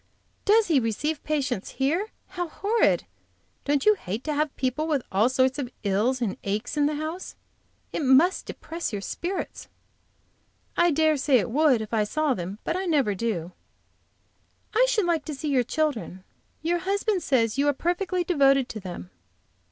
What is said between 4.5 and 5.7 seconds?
people with all sorts of